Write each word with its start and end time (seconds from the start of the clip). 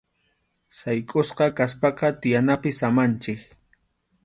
Sayk’usqa 0.77 1.47
kaspaqa 1.59 2.09
tiyanapi 2.21 2.71
samanchik. 2.79 3.41